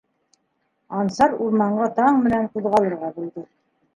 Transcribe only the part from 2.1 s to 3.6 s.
менән ҡуҙғалырға булды.